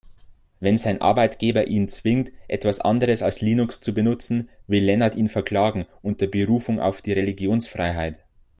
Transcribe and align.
Wenn 0.59 0.79
sein 0.79 0.99
Arbeitgeber 0.99 1.67
ihn 1.67 1.87
zwingt, 1.87 2.31
etwas 2.47 2.79
anderes 2.79 3.21
als 3.21 3.39
Linux 3.41 3.81
zu 3.81 3.93
benutzen, 3.93 4.49
will 4.65 4.83
Lennart 4.83 5.13
ihn 5.13 5.29
verklagen, 5.29 5.85
unter 6.01 6.25
Berufung 6.25 6.79
auf 6.79 7.03
die 7.03 7.13
Religionsfreiheit. 7.13 8.19